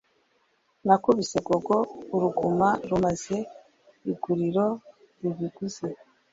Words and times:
nakubise 0.85 1.37
gogo 1.47 1.77
uruguma 2.15 2.69
rumaze 2.89 3.37
iguriro 4.11 4.65
i 5.27 5.29
biguzi 5.37 5.89